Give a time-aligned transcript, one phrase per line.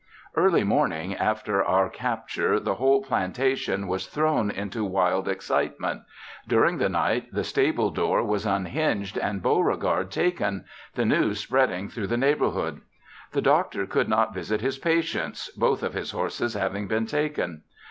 [0.35, 6.01] Early the morning after our capture the whole plantation was thrown into wild excitement.
[6.47, 12.07] During the night the stable door was unhinged and Beauregard taken, the news spreading through
[12.07, 12.81] the neighborhood.
[13.33, 17.61] The doctor could not visit his patients, both of his horses having been taken.